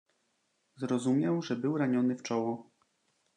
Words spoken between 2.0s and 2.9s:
w czoło."